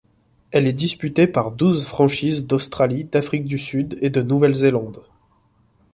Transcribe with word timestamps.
Elle 0.49 0.65
est 0.65 0.73
disputée 0.73 1.27
par 1.27 1.51
douze 1.51 1.85
franchises 1.85 2.47
d'Australie, 2.47 3.03
d'Afrique 3.03 3.45
du 3.45 3.59
Sud 3.59 3.99
et 4.01 4.09
de 4.09 4.23
Nouvelle-Zélande. 4.23 5.03